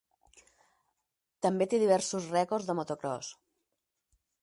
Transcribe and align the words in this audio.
També 1.47 1.69
té 1.73 1.81
diversos 1.83 2.33
rècords 2.35 2.69
de 2.71 2.79
motocròs. 2.83 3.33